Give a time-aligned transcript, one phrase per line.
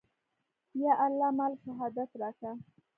[0.75, 2.51] يا الله ما له شهادت راکه.